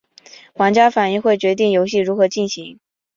[0.55, 2.79] 玩家的反应会决定游戏如何进行。